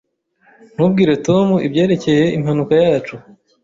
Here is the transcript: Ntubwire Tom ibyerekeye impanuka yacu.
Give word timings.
Ntubwire 0.75 1.13
Tom 1.27 1.47
ibyerekeye 1.67 2.25
impanuka 2.37 2.73
yacu. 2.83 3.15